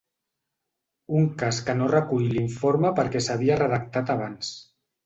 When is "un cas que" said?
1.19-1.75